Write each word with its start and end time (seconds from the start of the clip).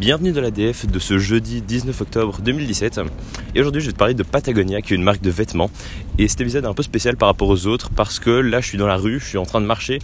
Bienvenue 0.00 0.32
dans 0.32 0.40
l'ADF 0.40 0.86
de 0.86 0.98
ce 0.98 1.18
jeudi 1.18 1.60
19 1.60 2.00
octobre 2.00 2.40
2017. 2.40 3.02
Et 3.54 3.60
aujourd'hui, 3.60 3.82
je 3.82 3.88
vais 3.88 3.92
te 3.92 3.98
parler 3.98 4.14
de 4.14 4.22
Patagonia, 4.22 4.80
qui 4.80 4.94
est 4.94 4.96
une 4.96 5.02
marque 5.02 5.20
de 5.20 5.28
vêtements. 5.28 5.70
Et 6.16 6.26
cet 6.26 6.40
épisode 6.40 6.64
est 6.64 6.68
un 6.68 6.72
peu 6.72 6.82
spécial 6.82 7.18
par 7.18 7.28
rapport 7.28 7.50
aux 7.50 7.66
autres 7.66 7.90
parce 7.90 8.18
que 8.18 8.30
là, 8.30 8.62
je 8.62 8.66
suis 8.66 8.78
dans 8.78 8.86
la 8.86 8.96
rue, 8.96 9.20
je 9.20 9.26
suis 9.26 9.36
en 9.36 9.44
train 9.44 9.60
de 9.60 9.66
marcher. 9.66 9.98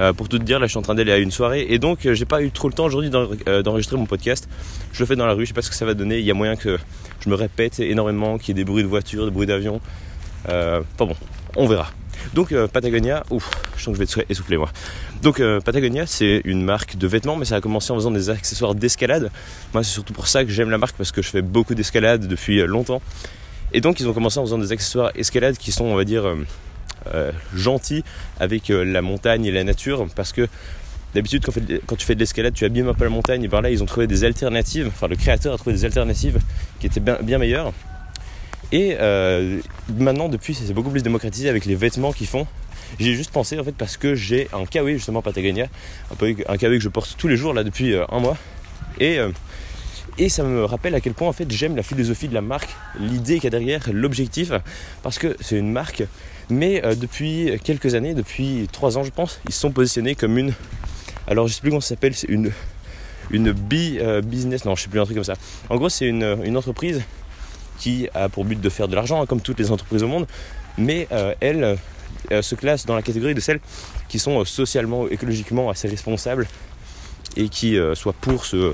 Euh, 0.00 0.14
pour 0.14 0.30
tout 0.30 0.38
te 0.38 0.42
dire, 0.42 0.58
là, 0.58 0.64
je 0.64 0.70
suis 0.70 0.78
en 0.78 0.82
train 0.82 0.94
d'aller 0.94 1.12
à 1.12 1.18
une 1.18 1.30
soirée 1.30 1.66
et 1.68 1.78
donc 1.78 2.06
euh, 2.06 2.14
j'ai 2.14 2.24
pas 2.24 2.40
eu 2.40 2.50
trop 2.50 2.68
le 2.68 2.72
temps 2.72 2.86
aujourd'hui 2.86 3.10
euh, 3.46 3.62
d'enregistrer 3.62 3.98
mon 3.98 4.06
podcast. 4.06 4.48
Je 4.94 5.00
le 5.00 5.04
fais 5.06 5.16
dans 5.16 5.26
la 5.26 5.34
rue, 5.34 5.44
je 5.44 5.48
sais 5.48 5.54
pas 5.54 5.60
ce 5.60 5.68
que 5.68 5.76
ça 5.76 5.84
va 5.84 5.92
donner. 5.92 6.18
Il 6.18 6.24
y 6.24 6.30
a 6.30 6.34
moyen 6.34 6.56
que 6.56 6.78
je 7.20 7.28
me 7.28 7.34
répète 7.34 7.78
énormément, 7.80 8.38
qu'il 8.38 8.48
y 8.48 8.50
ait 8.52 8.64
des 8.64 8.64
bruits 8.64 8.84
de 8.84 8.88
voiture, 8.88 9.26
des 9.26 9.30
bruits 9.30 9.46
d'avion. 9.46 9.82
Euh, 10.48 10.80
pas 10.96 11.04
bon, 11.04 11.16
on 11.56 11.66
verra. 11.66 11.90
Donc 12.34 12.52
euh, 12.52 12.66
Patagonia, 12.66 13.24
ouf, 13.30 13.50
je 13.76 13.82
sens 13.82 13.92
que 13.92 13.94
je 13.94 13.98
vais 13.98 14.04
être 14.04 14.30
essoufflé 14.30 14.56
moi. 14.56 14.70
Donc 15.22 15.40
euh, 15.40 15.60
Patagonia, 15.60 16.06
c'est 16.06 16.42
une 16.44 16.62
marque 16.62 16.96
de 16.96 17.06
vêtements, 17.06 17.36
mais 17.36 17.44
ça 17.44 17.56
a 17.56 17.60
commencé 17.60 17.92
en 17.92 17.96
faisant 17.96 18.10
des 18.10 18.30
accessoires 18.30 18.74
d'escalade. 18.74 19.30
Moi, 19.72 19.82
c'est 19.82 19.92
surtout 19.92 20.12
pour 20.12 20.28
ça 20.28 20.44
que 20.44 20.50
j'aime 20.50 20.70
la 20.70 20.78
marque 20.78 20.96
parce 20.96 21.12
que 21.12 21.22
je 21.22 21.28
fais 21.28 21.42
beaucoup 21.42 21.74
d'escalade 21.74 22.26
depuis 22.26 22.60
euh, 22.60 22.66
longtemps. 22.66 23.02
Et 23.72 23.80
donc, 23.80 24.00
ils 24.00 24.08
ont 24.08 24.12
commencé 24.12 24.38
en 24.38 24.44
faisant 24.44 24.58
des 24.58 24.72
accessoires 24.72 25.10
escalade 25.16 25.56
qui 25.56 25.72
sont, 25.72 25.84
on 25.84 25.96
va 25.96 26.04
dire, 26.04 26.24
gentils 27.52 28.04
avec 28.38 28.68
la 28.68 29.02
montagne 29.02 29.44
et 29.44 29.50
la 29.50 29.64
nature, 29.64 30.06
parce 30.14 30.32
que 30.32 30.48
D'habitude, 31.16 31.46
quand, 31.86 31.96
tu 31.96 32.04
fais 32.04 32.14
de 32.14 32.20
l'escalade, 32.20 32.52
tu 32.52 32.66
abîmes 32.66 32.88
un 32.88 32.94
peu 32.94 33.04
la 33.04 33.10
montagne. 33.10 33.42
Et 33.42 33.48
par 33.48 33.62
là, 33.62 33.70
ils 33.70 33.82
ont 33.82 33.86
trouvé 33.86 34.06
des 34.06 34.24
alternatives. 34.24 34.88
Enfin, 34.88 35.08
le 35.08 35.16
créateur 35.16 35.54
a 35.54 35.56
trouvé 35.56 35.74
des 35.74 35.86
alternatives 35.86 36.38
qui 36.78 36.88
étaient 36.88 37.00
bien 37.00 37.38
meilleures. 37.38 37.72
Et 38.72 38.96
euh, 38.98 39.60
maintenant, 39.96 40.28
depuis, 40.28 40.54
c'est 40.54 40.72
beaucoup 40.72 40.90
plus 40.90 41.02
démocratisé 41.02 41.48
avec 41.48 41.64
les 41.66 41.74
vêtements 41.74 42.12
qu'ils 42.12 42.26
font. 42.26 42.46
J'ai 42.98 43.14
juste 43.14 43.30
pensé, 43.30 43.58
en 43.58 43.64
fait, 43.64 43.74
parce 43.76 43.96
que 43.96 44.14
j'ai 44.14 44.48
un 44.52 44.64
kawaii, 44.64 44.96
justement, 44.96 45.22
Patagonia, 45.22 45.66
un, 46.10 46.56
kawaii 46.56 46.78
que 46.78 46.84
je 46.84 46.88
porte 46.88 47.14
tous 47.16 47.28
les 47.28 47.36
jours, 47.36 47.54
là, 47.54 47.64
depuis 47.64 47.94
euh, 47.94 48.04
un 48.10 48.20
mois. 48.20 48.36
Et, 48.98 49.18
euh, 49.18 49.30
et 50.18 50.28
ça 50.28 50.42
me 50.42 50.64
rappelle 50.64 50.94
à 50.94 51.00
quel 51.00 51.14
point, 51.14 51.28
en 51.28 51.32
fait, 51.32 51.50
j'aime 51.50 51.76
la 51.76 51.82
philosophie 51.82 52.28
de 52.28 52.34
la 52.34 52.40
marque, 52.40 52.70
l'idée 52.98 53.34
qu'il 53.34 53.44
y 53.44 53.46
a 53.48 53.50
derrière, 53.50 53.82
l'objectif, 53.92 54.52
parce 55.02 55.18
que 55.18 55.36
c'est 55.40 55.56
une 55.56 55.70
marque. 55.70 56.04
Mais 56.48 56.80
depuis 56.96 57.50
quelques 57.64 57.96
années, 57.96 58.14
depuis 58.14 58.68
trois 58.70 58.96
ans, 58.96 59.02
je 59.02 59.10
pense, 59.10 59.40
ils 59.48 59.52
se 59.52 59.60
sont 59.60 59.72
positionnés 59.72 60.14
comme 60.14 60.38
une. 60.38 60.54
Alors, 61.26 61.48
je 61.48 61.54
sais 61.54 61.60
plus 61.60 61.70
comment 61.70 61.80
ça 61.80 61.88
s'appelle, 61.90 62.14
c'est 62.14 62.28
une. 62.28 62.52
Une 63.32 63.50
B-business, 63.50 64.64
non, 64.64 64.76
je 64.76 64.84
sais 64.84 64.88
plus, 64.88 65.00
un 65.00 65.04
truc 65.04 65.16
comme 65.16 65.24
ça. 65.24 65.34
En 65.68 65.74
gros, 65.74 65.88
c'est 65.88 66.06
une, 66.06 66.38
une 66.44 66.56
entreprise 66.56 67.02
qui 67.78 68.08
a 68.14 68.28
pour 68.28 68.44
but 68.44 68.60
de 68.60 68.68
faire 68.68 68.88
de 68.88 68.94
l'argent, 68.94 69.22
hein, 69.22 69.26
comme 69.26 69.40
toutes 69.40 69.58
les 69.58 69.70
entreprises 69.70 70.02
au 70.02 70.08
monde, 70.08 70.26
mais 70.78 71.08
euh, 71.12 71.34
elle 71.40 71.78
euh, 72.32 72.42
se 72.42 72.54
classe 72.56 72.86
dans 72.86 72.96
la 72.96 73.02
catégorie 73.02 73.34
de 73.34 73.40
celles 73.40 73.60
qui 74.08 74.18
sont 74.18 74.40
euh, 74.40 74.44
socialement, 74.44 75.08
écologiquement 75.08 75.70
assez 75.70 75.86
responsables 75.86 76.48
et 77.36 77.48
qui 77.48 77.78
euh, 77.78 77.94
soient 77.94 78.14
pour 78.14 78.44
ce, 78.44 78.72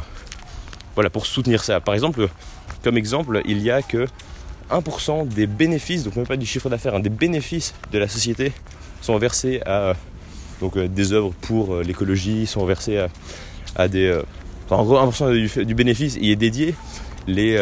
voilà, 0.94 1.10
pour 1.10 1.26
soutenir 1.26 1.62
ça. 1.62 1.80
Par 1.80 1.94
exemple, 1.94 2.28
comme 2.82 2.96
exemple, 2.96 3.42
il 3.44 3.60
y 3.60 3.70
a 3.70 3.82
que 3.82 4.06
1% 4.70 5.28
des 5.28 5.46
bénéfices, 5.46 6.04
donc 6.04 6.16
même 6.16 6.26
pas 6.26 6.36
du 6.36 6.46
chiffre 6.46 6.70
d'affaires, 6.70 6.94
hein, 6.94 7.00
des 7.00 7.10
bénéfices 7.10 7.74
de 7.92 7.98
la 7.98 8.08
société 8.08 8.52
sont 9.02 9.18
versés 9.18 9.60
à 9.66 9.94
donc, 10.60 10.78
des 10.78 11.12
œuvres 11.12 11.32
pour 11.42 11.76
l'écologie, 11.78 12.46
sont 12.46 12.64
versés 12.64 13.04
à, 13.74 13.88
des... 13.88 14.16
Enfin, 14.66 14.76
en 14.76 14.84
gros, 14.84 14.96
1% 14.96 15.32
du, 15.32 15.64
du, 15.66 15.74
bénéfice 15.74 16.16
y 16.20 16.30
est 16.30 16.36
dédié. 16.36 16.74
Les, 17.26 17.58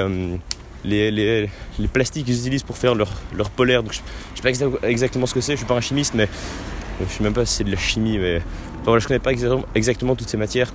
les, 0.84 1.11
les, 1.11 1.48
les, 1.78 1.89
plastiques 1.89 2.27
qu'ils 2.27 2.39
utilisent 2.39 2.62
pour 2.62 2.77
faire 2.77 2.95
leur, 2.95 3.11
polaire. 3.56 3.83
Donc 3.83 3.92
je, 3.92 4.00
je 4.34 4.42
sais 4.42 4.67
pas 4.67 4.89
exactement 4.89 5.27
ce 5.27 5.34
que 5.34 5.41
c'est, 5.41 5.53
je 5.53 5.59
suis 5.59 5.67
pas 5.67 5.75
un 5.75 5.81
chimiste, 5.81 6.14
mais 6.14 6.28
je 7.09 7.12
sais 7.12 7.25
même 7.25 7.33
pas 7.33 7.45
si 7.47 7.55
c'est 7.56 7.64
de 7.64 7.70
la 7.70 7.78
chimie, 7.78 8.19
mais 8.19 8.36
enfin, 8.36 8.84
voilà, 8.86 8.98
je 9.01 9.08
connais 9.08 9.20
pas 9.20 9.33
exactement, 9.75 10.14
toutes 10.14 10.28
ces 10.28 10.36
matières. 10.36 10.73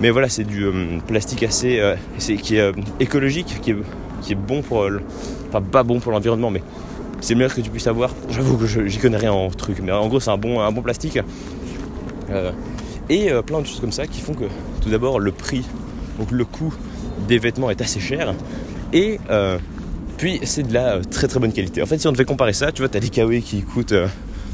Mais 0.00 0.10
voilà, 0.10 0.28
c'est 0.28 0.44
du 0.44 0.64
euh, 0.64 0.98
plastique 1.06 1.42
assez 1.42 1.78
euh, 1.78 1.94
qui 2.18 2.56
est 2.56 2.60
euh, 2.60 2.72
écologique, 2.98 3.60
qui 3.62 3.70
est, 3.70 3.76
qui 4.22 4.32
est 4.32 4.36
bon 4.36 4.62
pour, 4.62 4.88
enfin 5.48 5.62
pas 5.62 5.82
bon 5.82 6.00
pour 6.00 6.12
l'environnement, 6.12 6.50
mais 6.50 6.62
c'est 7.20 7.34
le 7.34 7.38
meilleur 7.38 7.54
que 7.54 7.60
tu 7.60 7.70
puisses 7.70 7.86
avoir. 7.86 8.10
J'avoue 8.30 8.56
que 8.56 8.66
j'y 8.66 8.98
connais 8.98 9.16
rien 9.16 9.32
en 9.32 9.50
truc, 9.50 9.78
mais 9.82 9.92
en 9.92 10.08
gros 10.08 10.20
c'est 10.20 10.30
un 10.30 10.38
bon, 10.38 10.60
un 10.60 10.72
bon 10.72 10.82
plastique. 10.82 11.18
et 13.08 13.30
plein 13.46 13.60
de 13.60 13.66
choses 13.66 13.80
comme 13.80 13.92
ça 13.92 14.06
qui 14.06 14.20
font 14.20 14.34
que 14.34 14.44
tout 14.82 14.90
d'abord 14.90 15.20
le 15.20 15.30
prix, 15.30 15.64
donc 16.18 16.30
le 16.32 16.44
coût 16.44 16.74
des 17.28 17.38
vêtements 17.38 17.70
est 17.70 17.80
assez 17.80 18.00
cher 18.00 18.34
et 18.92 19.18
euh, 19.30 19.58
puis 20.18 20.40
c'est 20.44 20.62
de 20.62 20.74
la 20.74 21.00
très 21.00 21.28
très 21.28 21.40
bonne 21.40 21.52
qualité. 21.52 21.82
En 21.82 21.86
fait, 21.86 21.98
si 21.98 22.06
on 22.06 22.12
devait 22.12 22.24
comparer 22.24 22.52
ça, 22.52 22.72
tu 22.72 22.82
vois, 22.82 22.88
tu 22.88 22.96
as 22.96 23.00
des 23.00 23.08
kawaii 23.08 23.42
qui 23.42 23.62
coûtent 23.62 23.92
euh, 23.92 24.08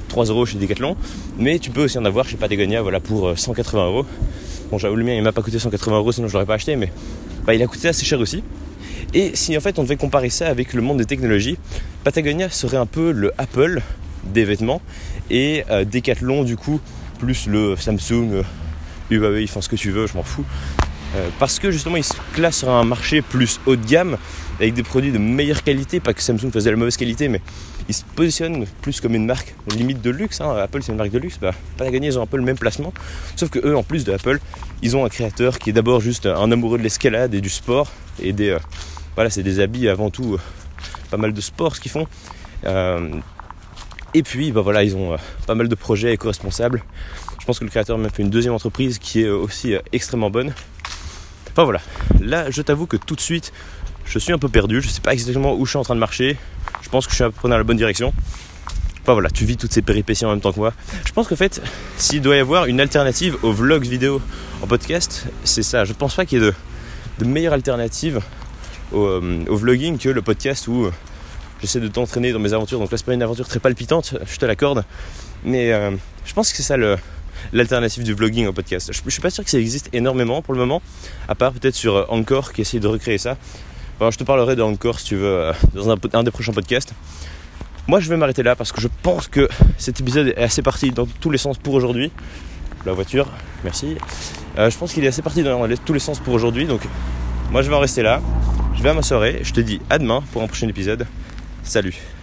3 0.09 0.27
euros 0.27 0.47
chez 0.47 0.59
Decathlon, 0.59 0.97
mais 1.39 1.59
tu 1.59 1.71
peux 1.71 1.85
aussi 1.85 1.99
en 1.99 2.05
avoir 2.05 2.29
chez 2.29 2.37
Patagonia 2.37 2.83
voilà, 2.83 3.01
pour 3.01 3.39
180 3.39 3.87
euros. 3.87 4.07
Bon, 4.71 4.79
j'avoue, 4.79 4.97
le 4.97 5.05
mien 5.05 5.15
il 5.15 5.23
m'a 5.23 5.33
pas 5.33 5.43
coûté 5.43 5.59
180 5.59 5.97
euros, 5.97 6.13
sinon 6.13 6.29
je 6.29 6.33
l'aurais 6.35 6.47
pas 6.47 6.55
acheté, 6.55 6.77
mais 6.77 6.93
bah, 7.45 7.55
il 7.55 7.63
a 7.63 7.67
coûté 7.67 7.89
assez 7.89 8.05
cher 8.05 8.21
aussi. 8.21 8.43
Et 9.15 9.33
si 9.35 9.57
en 9.57 9.61
fait 9.61 9.79
on 9.79 9.83
devait 9.83 9.97
comparer 9.97 10.31
ça 10.31 10.49
avec 10.49 10.73
le 10.73 10.83
monde 10.83 10.99
des 10.99 11.05
technologies, 11.05 11.59
Patagonia 12.05 12.49
serait 12.49 12.77
un 12.77 12.87
peu 12.87 13.11
le 13.11 13.33
Apple 13.39 13.83
des 14.25 14.45
vêtements 14.45 14.81
et 15.31 15.65
euh, 15.71 15.85
Decathlon 15.85 16.45
du 16.45 16.57
coup 16.57 16.81
plus 17.19 17.47
le 17.47 17.77
Samsung, 17.77 18.33
euh, 18.33 18.43
Huawei, 19.11 19.45
enfin 19.45 19.61
ce 19.61 19.69
que 19.69 19.77
tu 19.77 19.91
veux, 19.91 20.07
je 20.07 20.15
m'en 20.15 20.23
fous. 20.23 20.45
Euh, 21.17 21.29
parce 21.41 21.59
que 21.59 21.71
justement 21.73 21.97
ils 21.97 22.05
se 22.05 22.15
classent 22.35 22.59
sur 22.59 22.71
un 22.71 22.85
marché 22.85 23.21
plus 23.21 23.59
haut 23.67 23.75
de 23.75 23.85
gamme 23.85 24.17
avec 24.61 24.75
des 24.75 24.85
produits 24.85 25.11
de 25.11 25.19
meilleure 25.19 25.65
qualité, 25.65 25.99
pas 25.99 26.15
que 26.15 26.23
Samsung 26.23 26.51
faisait 26.53 26.71
la 26.71 26.77
mauvaise 26.77 26.97
qualité, 26.97 27.29
mais 27.29 27.41
ils 27.89 27.95
se 27.95 28.05
positionnent 28.15 28.65
plus 28.81 29.01
comme 29.01 29.15
une 29.15 29.27
marque 29.27 29.55
limite 29.75 30.03
de 30.03 30.11
luxe. 30.11 30.41
Hein. 30.41 30.55
Apple 30.57 30.83
c'est 30.83 30.93
une 30.93 30.99
marque 30.99 31.11
de 31.11 31.19
luxe, 31.19 31.39
bah, 31.41 31.53
Patagonia 31.77 32.11
ils 32.11 32.19
ont 32.19 32.23
un 32.23 32.27
peu 32.27 32.37
le 32.37 32.45
même 32.45 32.59
placement, 32.59 32.93
sauf 33.35 33.51
que 33.51 33.59
eux 33.67 33.77
en 33.77 33.83
plus 33.83 34.05
de 34.05 34.13
Apple, 34.13 34.39
ils 34.83 34.97
ont 34.97 35.05
un 35.05 35.09
créateur 35.09 35.59
qui 35.59 35.71
est 35.71 35.73
d'abord 35.73 36.01
juste 36.01 36.27
un 36.27 36.53
amoureux 36.53 36.79
de 36.79 36.85
l'escalade 36.85 37.35
et 37.35 37.41
du 37.41 37.49
sport 37.49 37.91
et 38.23 38.33
des 38.33 38.51
euh, 38.51 38.59
voilà 39.17 39.31
c'est 39.31 39.43
des 39.43 39.59
habits 39.59 39.89
avant 39.89 40.11
tout 40.11 40.35
euh, 40.35 40.39
pas 41.11 41.17
mal 41.17 41.33
de 41.33 41.41
sport 41.41 41.75
ce 41.75 41.81
qu'ils 41.81 41.91
font. 41.91 42.07
Et 44.13 44.25
puis 44.25 44.51
bah 44.53 44.61
voilà 44.61 44.83
ils 44.83 44.97
ont 44.97 45.17
pas 45.47 45.55
mal 45.55 45.69
de 45.69 45.75
projets 45.75 46.13
éco-responsables. 46.13 46.83
Je 47.41 47.47
pense 47.47 47.59
que 47.59 47.65
le 47.65 47.71
créateur 47.71 47.97
a 47.97 47.99
même 47.99 48.11
fait 48.11 48.23
une 48.23 48.31
deuxième 48.31 48.55
entreprise 48.55 48.99
qui 48.99 49.23
est 49.23 49.29
aussi 49.29 49.75
extrêmement 49.93 50.31
bonne. 50.31 50.53
Enfin 51.53 51.65
voilà, 51.65 51.81
là 52.21 52.51
je 52.51 52.63
t'avoue 52.63 52.87
que 52.87 52.97
tout 52.97 53.17
de 53.17 53.21
suite 53.21 53.53
je 54.05 54.19
suis 54.19 54.33
un 54.33 54.39
peu 54.39 54.49
perdu, 54.49 54.81
je 54.83 54.89
sais 54.89 55.01
pas 55.01 55.13
exactement 55.13 55.55
où 55.55 55.65
je 55.65 55.71
suis 55.71 55.79
en 55.79 55.85
train 55.85 55.95
de 55.95 56.01
marcher, 56.01 56.37
je 56.83 56.89
pense 56.89 57.07
que 57.07 57.11
je 57.13 57.17
suis 57.17 57.25
à 57.25 57.31
peu 57.31 57.49
la 57.49 57.63
bonne 57.63 57.77
direction. 57.77 58.13
Enfin 59.03 59.15
voilà, 59.15 59.31
tu 59.31 59.45
vis 59.45 59.57
toutes 59.57 59.73
ces 59.73 59.83
péripéties 59.83 60.25
en 60.25 60.31
même 60.31 60.41
temps 60.41 60.53
que 60.53 60.59
moi. 60.59 60.75
Je 61.07 61.13
pense 61.13 61.27
qu'en 61.27 61.37
fait, 61.37 61.63
s'il 61.97 62.21
doit 62.21 62.37
y 62.37 62.39
avoir 62.39 62.67
une 62.67 62.81
alternative 62.81 63.37
aux 63.43 63.53
vlogs 63.53 63.87
vidéo 63.87 64.21
en 64.63 64.67
podcast, 64.67 65.27
c'est 65.43 65.63
ça. 65.63 65.85
Je 65.85 65.93
pense 65.95 66.15
pas 66.15 66.27
qu'il 66.27 66.43
y 66.43 66.47
ait 66.47 66.53
de, 67.19 67.25
meilleure 67.25 67.55
alternative 67.55 68.21
au, 68.93 69.07
euh, 69.07 69.45
au, 69.49 69.57
vlogging 69.57 69.99
que 69.99 70.09
le 70.09 70.23
podcast 70.23 70.69
où 70.69 70.85
euh, 70.85 70.93
j'essaie 71.61 71.81
de 71.81 71.89
t'entraîner 71.89 72.33
dans 72.33 72.39
mes 72.39 72.53
aventures. 72.53 72.79
Donc 72.79 72.91
là 72.91 72.99
c'est 72.99 73.07
pas 73.07 73.15
une 73.15 73.23
aventure 73.23 73.49
très 73.49 73.61
palpitante, 73.61 74.17
je 74.27 74.37
te 74.39 74.45
l'accorde. 74.45 74.85
Mais 75.45 75.73
euh, 75.73 75.93
je 76.25 76.35
pense 76.35 76.51
que 76.51 76.57
c'est 76.57 76.63
ça 76.63 76.77
le, 76.77 76.97
l'alternative 77.53 78.05
du 78.05 78.15
vlogging 78.15 78.47
au 78.47 78.53
podcast. 78.53 78.93
Je, 78.93 79.01
je, 79.05 79.11
suis 79.11 79.23
pas 79.23 79.31
sûr 79.31 79.45
que 79.45 79.51
ça 79.51 79.59
existe 79.59 79.89
énormément 79.93 80.43
pour 80.43 80.55
le 80.55 80.61
moment, 80.61 80.83
à 81.29 81.35
part 81.35 81.53
peut-être 81.53 81.75
sur 81.75 82.07
Encore 82.11 82.53
qui 82.53 82.63
essaye 82.63 82.81
de 82.81 82.89
recréer 82.89 83.19
ça. 83.19 83.37
Je 84.01 84.17
te 84.17 84.25
parlerai 84.25 84.57
de 84.57 84.63
Encore 84.63 84.99
si 84.99 85.07
tu 85.07 85.17
veux 85.17 85.53
dans 85.75 85.91
un, 85.91 86.23
des 86.23 86.31
prochains 86.31 86.53
podcasts. 86.53 86.95
Moi 87.87 88.01
je 88.01 88.09
vais 88.09 88.17
m'arrêter 88.17 88.43
là 88.43 88.57
parce 88.57 88.73
que 88.73 88.81
je 88.81 88.89
pense 89.03 89.29
que 89.29 89.49
cet 89.77 90.01
épisode 90.01 90.29
est 90.29 90.39
assez 90.39 90.63
parti 90.63 90.91
dans 90.91 91.07
tous 91.07 91.31
les 91.31 91.39
sens 91.39 91.59
pour 91.59 91.75
aujourd'hui. 91.75 92.11
La 92.87 92.93
voiture, 92.93 93.29
merci. 93.63 93.97
Euh, 94.59 94.71
je 94.71 94.79
pense 94.79 94.93
qu'il 94.93 95.05
est 95.05 95.09
assez 95.09 95.23
parti 95.23 95.43
dans 95.43 95.69
tous 95.85 95.93
les 95.93 95.99
sens 95.99 96.19
pour 96.19 96.33
aujourd'hui. 96.33 96.65
Donc 96.65 96.81
moi 97.51 97.63
je 97.63 97.69
vais 97.69 97.77
en 97.77 97.81
rester 97.81 98.03
là. 98.03 98.23
Je 98.75 98.83
vais 98.83 98.91
à 98.91 98.95
ma 98.95 99.03
soirée. 99.03 99.41
Je 99.43 99.53
te 99.53 99.61
dis 99.61 99.81
à 99.91 99.99
demain 99.99 100.23
pour 100.33 100.43
un 100.43 100.47
prochain 100.47 100.69
épisode. 100.69 101.07
Salut 101.63 102.20